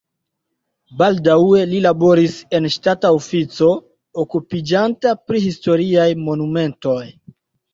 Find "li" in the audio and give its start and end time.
1.73-1.81